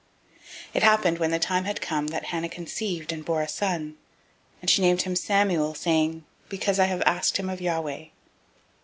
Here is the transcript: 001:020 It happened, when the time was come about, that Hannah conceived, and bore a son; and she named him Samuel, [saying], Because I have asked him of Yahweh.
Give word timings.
001:020 0.29 0.37
It 0.73 0.81
happened, 0.81 1.19
when 1.19 1.29
the 1.29 1.37
time 1.37 1.65
was 1.67 1.75
come 1.79 2.05
about, 2.05 2.11
that 2.13 2.25
Hannah 2.29 2.49
conceived, 2.49 3.11
and 3.13 3.23
bore 3.23 3.43
a 3.43 3.47
son; 3.47 3.97
and 4.59 4.67
she 4.67 4.81
named 4.81 5.03
him 5.03 5.15
Samuel, 5.15 5.75
[saying], 5.75 6.25
Because 6.49 6.79
I 6.79 6.85
have 6.85 7.03
asked 7.03 7.37
him 7.37 7.51
of 7.51 7.61
Yahweh. 7.61 8.05